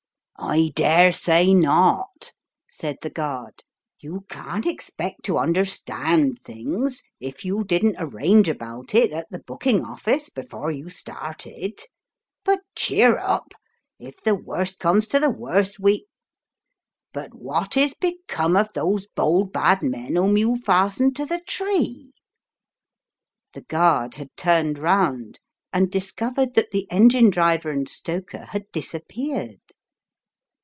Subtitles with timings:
[0.43, 2.31] "I daresay not,"
[2.67, 3.63] said the guard.
[3.99, 9.85] "You can't expect to understand things if you didn't arrange about it at the booking
[9.85, 11.81] office before you started.
[12.43, 13.53] But cheer up.
[13.99, 16.07] If the worst comes to the worst, we
[17.13, 22.13] But what is become of those bold bad men whom you fastened to the tree?"
[23.53, 24.15] The express leaves its guard behind.
[24.15, 25.39] 33 The guard had turned round
[25.71, 29.59] and discovered that the engine driver and stoker had disappeared.